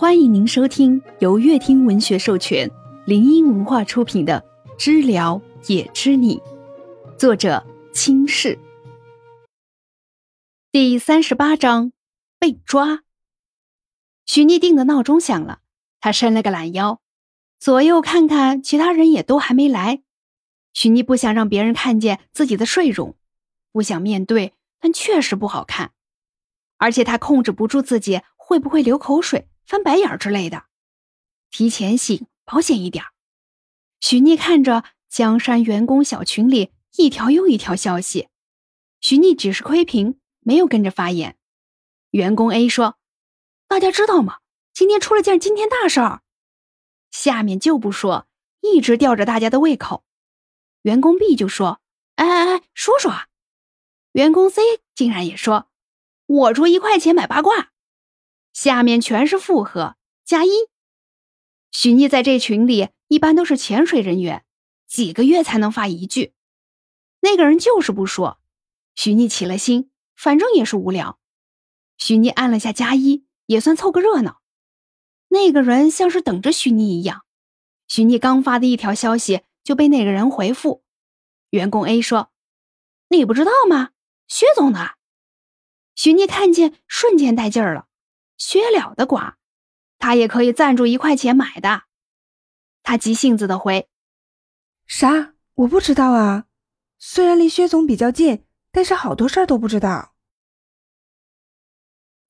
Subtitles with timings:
[0.00, 2.70] 欢迎您收听由乐听文学授权、
[3.04, 4.44] 林音文化出品的
[4.78, 6.36] 《知了也知你》，
[7.16, 8.56] 作者清世。
[10.70, 11.90] 第三十八章
[12.38, 13.02] 被抓。
[14.24, 15.62] 许逆定的闹钟响了，
[15.98, 17.00] 他伸了个懒腰，
[17.58, 20.04] 左右看看，其他人也都还没来。
[20.72, 23.16] 许逆不想让别人看见自己的睡容，
[23.72, 25.90] 不想面对，但确实不好看，
[26.76, 29.48] 而且他控制不住自己会不会流口水。
[29.68, 30.64] 翻白眼之类的，
[31.50, 33.04] 提前醒保险一点。
[34.00, 38.28] 许逆看着江山员工小群里一条又一条消息，
[39.02, 41.36] 许逆只是窥屏，没有跟着发言。
[42.12, 42.96] 员工 A 说
[43.68, 44.38] ：“大家知道吗？
[44.72, 46.22] 今天出了件惊天大事儿。”
[47.12, 48.26] 下面就不说，
[48.62, 50.02] 一直吊着大家的胃口。
[50.80, 51.82] 员工 B 就说
[52.16, 53.26] ：“哎哎哎，说说啊！”
[54.12, 54.62] 员工 C
[54.94, 55.68] 竟然也说
[56.24, 57.72] ：“我出一块钱买八卦。”
[58.60, 59.94] 下面全是附和
[60.24, 60.50] 加一。
[61.70, 64.44] 许逆在这群里一般都是潜水人员，
[64.88, 66.34] 几个月才能发一句。
[67.20, 68.40] 那个人就是不说，
[68.96, 71.20] 许逆起了心，反正也是无聊。
[71.98, 74.40] 许逆按了下加一，也算凑个热闹。
[75.28, 77.22] 那个人像是等着许逆一样，
[77.86, 80.82] 许逆刚发的一条消息就被那个人回复。
[81.50, 82.32] 员工 A 说
[83.10, 83.90] ：“你不知道吗？
[84.26, 84.96] 薛总的。”
[85.94, 87.86] 许逆看见，瞬间带劲儿了。
[88.38, 89.36] 薛了的瓜，
[89.98, 91.82] 他也可以赞助一块钱买的。
[92.82, 93.90] 他急性子的回
[94.86, 95.34] ：“啥？
[95.54, 96.46] 我不知道啊。
[96.98, 100.14] 虽然离薛总比较近，但是好多事儿都不知道。”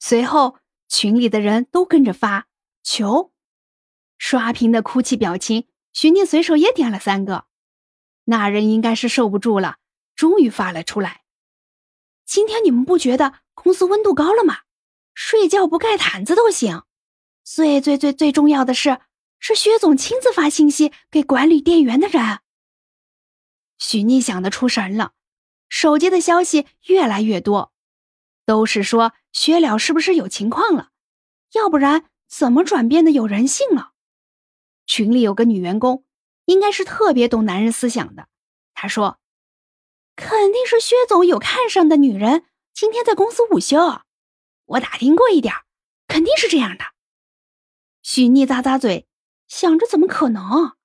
[0.00, 2.48] 随后群里的人都跟着发
[2.82, 3.32] 求，
[4.16, 7.46] 刷屏的哭泣表情，徐念随手也点了三个。
[8.24, 9.78] 那人应该是受不住了，
[10.14, 11.22] 终于发了出来
[12.24, 14.60] ：“今天你们不觉得公司温度高了吗？”
[15.20, 16.84] 睡觉不盖毯子都行，
[17.42, 19.00] 最最最最重要的是，
[19.40, 22.38] 是薛总亲自发信息给管理店员的人。
[23.78, 25.14] 许逆想的出神了，
[25.68, 27.72] 手机的消息越来越多，
[28.46, 30.90] 都是说薛了是不是有情况了？
[31.50, 33.90] 要不然怎么转变的有人性了？
[34.86, 36.04] 群里有个女员工，
[36.44, 38.28] 应该是特别懂男人思想的，
[38.72, 39.18] 她说
[40.14, 44.02] ：“肯定是薛总有看上的女人，今天在公司午休。”
[44.68, 45.54] 我打听过一点，
[46.06, 46.84] 肯定是这样的。
[48.02, 49.08] 许逆咂咂嘴，
[49.46, 50.76] 想着怎么可能？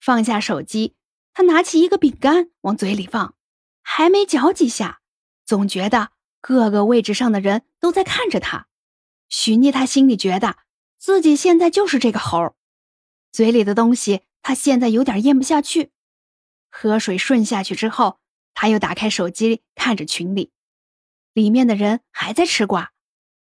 [0.00, 0.96] 放下手机，
[1.32, 3.34] 他拿起一个饼干往嘴里放，
[3.82, 5.00] 还没嚼几下，
[5.44, 6.10] 总觉得
[6.40, 8.66] 各个位置上的人都在看着他。
[9.28, 10.56] 许逆他心里觉得
[10.96, 12.56] 自己现在就是这个猴，
[13.30, 15.92] 嘴里的东西他现在有点咽不下去。
[16.70, 18.18] 喝水顺下去之后，
[18.54, 20.52] 他又打开手机看着群里。
[21.38, 22.90] 里面的人还在吃瓜，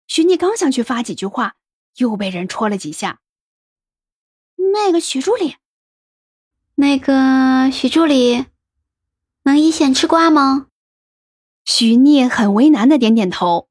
[0.07, 1.57] 徐逆刚想去发几句话，
[1.97, 3.19] 又被人戳了几下。
[4.73, 5.57] 那个徐助理，
[6.77, 8.47] 那个徐助理，
[9.43, 10.69] 能一线吃瓜吗？
[11.65, 13.69] 徐聂很为难的点点头。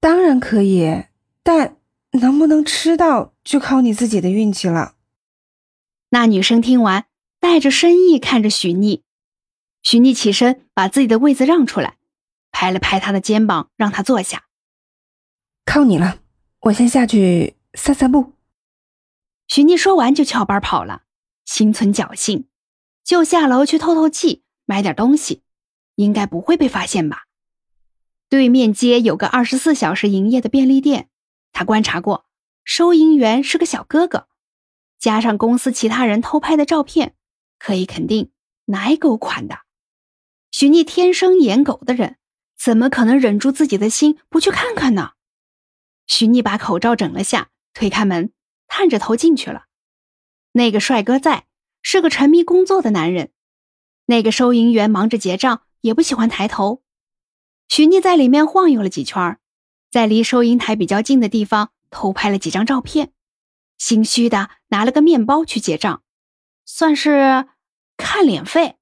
[0.00, 1.04] 当然可以，
[1.42, 1.76] 但
[2.12, 4.94] 能不能吃到就靠你自己的运气了。
[6.08, 7.04] 那女生听完，
[7.38, 9.02] 带着深意看着许逆。
[9.82, 11.98] 许逆起身，把自己的位子让出来。
[12.52, 14.44] 拍了拍他的肩膀，让他坐下。
[15.64, 16.20] 靠你了，
[16.60, 18.34] 我先下去散散步。
[19.48, 21.02] 许逆说完就翘班跑了，
[21.44, 22.46] 心存侥幸，
[23.02, 25.42] 就下楼去透透气，买点东西，
[25.96, 27.24] 应该不会被发现吧。
[28.28, 31.08] 对面街有个二十四小时营业的便利店，
[31.52, 32.26] 他观察过，
[32.64, 34.28] 收银员是个小哥哥，
[34.98, 37.14] 加上公司其他人偷拍的照片，
[37.58, 38.30] 可以肯定
[38.66, 39.60] 奶狗款的。
[40.50, 42.18] 许逆天生演狗的人。
[42.62, 45.14] 怎么可能忍住自己的心不去看看呢？
[46.06, 48.32] 许逆把口罩整了下，推开门，
[48.68, 49.64] 探着头进去了。
[50.52, 51.46] 那个帅哥在，
[51.82, 53.32] 是个沉迷工作的男人。
[54.06, 56.84] 那个收银员忙着结账，也不喜欢抬头。
[57.68, 59.40] 许逆在里面晃悠了几圈，
[59.90, 63.12] 在离收银台比较近的地方偷拍了几张照片，
[63.76, 66.04] 心虚的拿了个面包去结账，
[66.64, 67.48] 算是
[67.96, 68.76] 看脸费。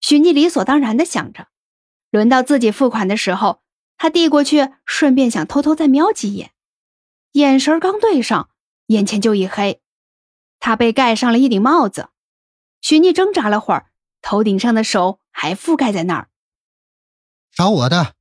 [0.00, 1.48] 许逆理所当然的想着。
[2.10, 3.62] 轮到自己付款的时候，
[3.96, 6.52] 他递过去，顺便想偷偷再瞄几眼，
[7.32, 8.50] 眼神刚对上，
[8.86, 9.82] 眼前就一黑，
[10.58, 12.08] 他被盖上了一顶帽子。
[12.80, 13.90] 许逆挣扎了会儿，
[14.22, 16.30] 头顶上的手还覆盖在那儿。
[17.52, 18.14] 找我的。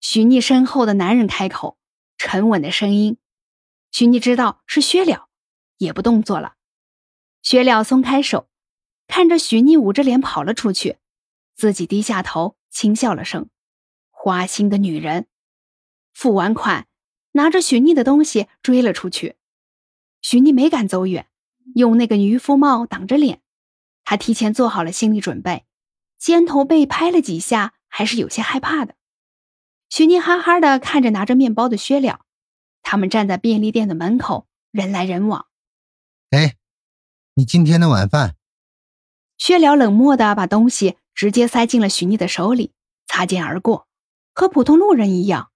[0.00, 1.78] 许逆身后的男人开口，
[2.18, 3.16] 沉稳的声音。
[3.90, 5.28] 许逆知道是薛了，
[5.78, 6.54] 也不动作了。
[7.40, 8.48] 薛了松开手，
[9.06, 10.98] 看着许逆捂着脸跑了出去，
[11.54, 12.57] 自己低下头。
[12.70, 13.48] 轻笑了声，
[14.10, 15.26] 花心的女人。
[16.12, 16.86] 付完款，
[17.32, 19.36] 拿着许逆的东西追了出去。
[20.20, 21.28] 许逆没敢走远，
[21.74, 23.40] 用那个渔夫帽挡着脸。
[24.04, 25.66] 他提前做好了心理准备，
[26.18, 28.94] 肩头被拍了几下，还是有些害怕的。
[29.90, 32.24] 许逆哈哈的看着拿着面包的薛了，
[32.82, 35.46] 他们站在便利店的门口，人来人往。
[36.30, 36.56] 哎，
[37.34, 38.37] 你今天的晚饭。
[39.38, 42.74] 薛了冷漠的把东西直接塞进了许逆的手里，
[43.06, 43.88] 擦肩而过，
[44.34, 45.50] 和普通路人一样。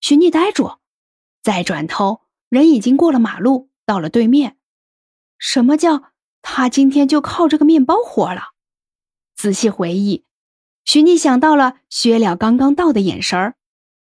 [0.00, 0.78] 许逆呆住，
[1.42, 4.56] 再转头，人已经过了马路，到了对面。
[5.38, 6.12] 什么叫？
[6.44, 8.54] 他今天就靠这个面包活了。
[9.36, 10.24] 仔细回忆，
[10.84, 13.54] 许逆想到了薛了刚刚到的眼神儿，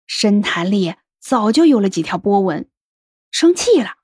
[0.06, 2.70] 深潭里早就有了几条波纹，
[3.30, 3.96] 生气了。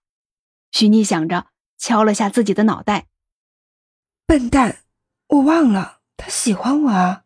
[0.71, 1.47] 许逆想着，
[1.79, 3.07] 敲了下自己的脑袋
[4.27, 4.85] ：“笨蛋，
[5.37, 7.25] 我忘了他喜欢我啊！”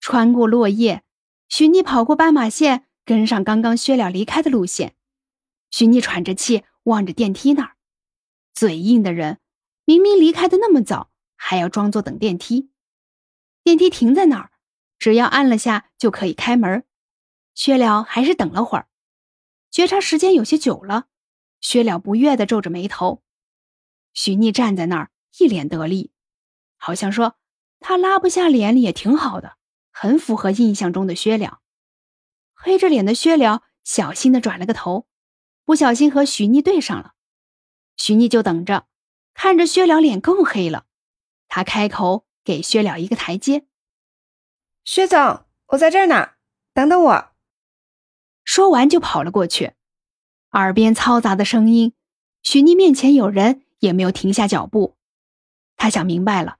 [0.00, 1.04] 穿过落叶，
[1.48, 4.96] 许逆跑过斑马线，跟上刚刚薛了离开的路线。
[5.70, 7.76] 许逆喘着气望着电梯那儿，
[8.52, 9.40] 嘴硬的人。
[9.84, 12.70] 明明离开的那么早，还要装作等电梯。
[13.64, 14.52] 电梯停在那儿，
[14.98, 16.84] 只要按了下就可以开门。
[17.54, 18.88] 薛了还是等了会儿，
[19.70, 21.06] 觉察时间有些久了，
[21.60, 23.22] 薛了不悦的皱着眉头。
[24.12, 26.12] 许逆站在那儿，一脸得意，
[26.82, 27.36] 好像说
[27.78, 29.56] 他拉不下脸也挺好的，
[29.92, 31.60] 很符合印象中的薛了。
[32.54, 35.06] 黑着脸的薛了小心的转了个头，
[35.64, 37.12] 不小心和许逆对上了。
[37.96, 38.86] 许逆就等着。
[39.32, 40.84] 看着薛了脸更黑了，
[41.48, 43.64] 他开口给薛了一个台阶
[44.84, 46.32] ：“薛总，我在这儿呢，
[46.74, 47.32] 等等我。”
[48.44, 49.72] 说完就跑了过去，
[50.50, 51.94] 耳边嘈杂的声音，
[52.42, 54.98] 许妮面前有人，也没有停下脚步。
[55.76, 56.58] 他想明白了，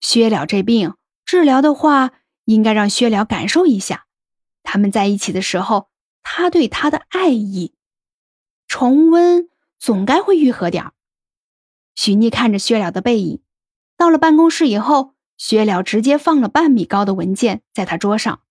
[0.00, 2.12] 薛了这病治疗的话，
[2.44, 4.06] 应该让薛了感受一下
[4.62, 5.90] 他们在一起的时候，
[6.22, 7.74] 他对他的爱意，
[8.66, 9.48] 重温
[9.78, 10.92] 总该会愈合点儿。
[11.94, 13.42] 许妮看着薛了的背影，
[13.96, 18.42] 到了办公室以后，薛了直接放了半米高的文件在他桌上。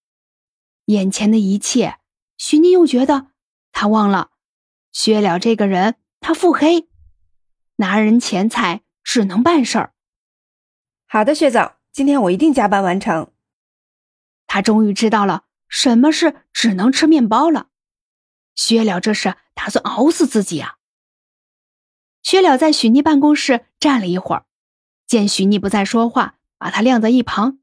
[0.86, 1.98] 眼前的一切，
[2.38, 3.28] 许妮又觉得
[3.72, 4.32] 他忘了
[4.92, 6.88] 薛了这个人，他腹黑，
[7.78, 9.94] 拿人钱财只能办事儿。
[11.10, 13.32] 好的，薛总，今天我一定加班完成。
[14.46, 17.70] 他终于知道了什么是只能吃面包了。
[18.56, 20.78] 薛了这是打算熬死自己啊！
[22.24, 24.46] 薛了在许妮办公室站了一会儿，
[25.06, 27.60] 见许妮不再说话，把他晾在一旁，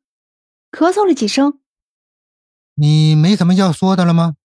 [0.70, 1.61] 咳嗽了几声。
[2.76, 4.37] 你没什么要说的了吗？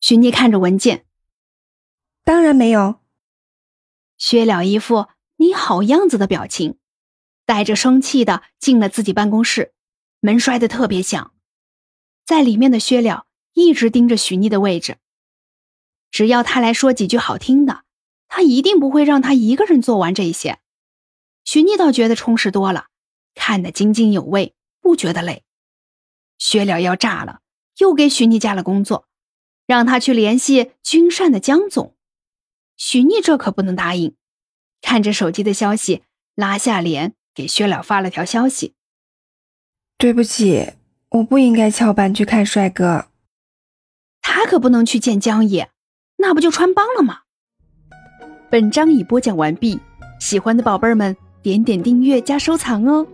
[0.00, 1.06] 许妮看着文件，
[2.24, 3.00] 当然没有。
[4.18, 6.78] 薛了一副你好样子的表情，
[7.46, 9.72] 带着生气的进了自己办公室，
[10.20, 11.32] 门摔得特别响。
[12.24, 14.98] 在里面的薛了一直盯着许妮的位置，
[16.10, 17.84] 只要他来说几句好听的。
[18.26, 20.58] 他一定不会让他一个人做完这些。
[21.44, 22.86] 许逆倒觉得充实多了，
[23.34, 25.44] 看得津津有味，不觉得累。
[26.36, 27.42] 薛了要炸了，
[27.78, 29.06] 又给许逆加了工作，
[29.66, 31.96] 让他去联系君善的江总。
[32.76, 34.16] 许逆这可不能答应。
[34.80, 36.02] 看着手机的消息，
[36.34, 38.74] 拉下脸给薛了发了条消息
[39.98, 40.74] ：“对不起，
[41.10, 43.06] 我不应该翘班去看帅哥。
[44.22, 45.70] 他可不能去见江野，
[46.18, 47.20] 那不就穿帮了吗？”
[48.50, 49.80] 本章已播讲完毕，
[50.20, 53.06] 喜欢的宝贝儿们点点订阅加收藏哦。